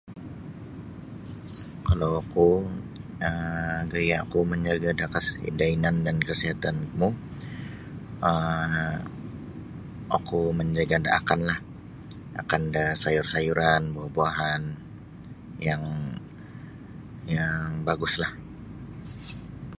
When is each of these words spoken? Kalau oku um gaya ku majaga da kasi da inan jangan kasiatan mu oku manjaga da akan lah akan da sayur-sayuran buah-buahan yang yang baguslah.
Kalau 1.87 2.09
oku 2.21 2.49
um 3.29 3.79
gaya 3.91 4.19
ku 4.31 4.39
majaga 4.51 4.91
da 4.99 5.07
kasi 5.15 5.37
da 5.59 5.65
inan 5.75 5.95
jangan 6.05 6.17
kasiatan 6.29 6.77
mu 6.99 7.09
oku 10.17 10.41
manjaga 10.57 10.97
da 11.05 11.11
akan 11.19 11.39
lah 11.49 11.59
akan 12.41 12.61
da 12.75 12.83
sayur-sayuran 13.01 13.83
buah-buahan 13.93 14.63
yang 15.67 15.83
yang 17.33 17.63
baguslah. 17.87 18.31